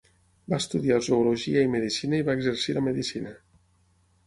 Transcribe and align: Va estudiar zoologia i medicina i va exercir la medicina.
Va 0.53 0.59
estudiar 0.63 0.97
zoologia 1.07 1.63
i 1.67 1.69
medicina 1.75 2.19
i 2.23 2.27
va 2.31 2.37
exercir 2.41 2.77
la 2.79 2.85
medicina. 2.89 3.39